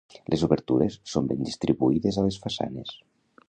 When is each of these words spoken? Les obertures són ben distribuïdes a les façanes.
Les 0.33 0.45
obertures 0.47 0.97
són 1.11 1.29
ben 1.33 1.45
distribuïdes 1.49 2.21
a 2.23 2.27
les 2.29 2.43
façanes. 2.47 2.99